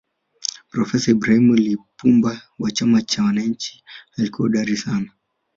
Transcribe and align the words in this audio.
profesa 0.71 1.05
ibrahim 1.11 1.47
lipumba 1.55 2.41
wa 2.59 2.71
chama 2.71 3.01
cha 3.01 3.23
wananchi 3.23 3.83
alikuwa 4.17 4.47
hodari 4.47 4.77
sana 4.77 5.11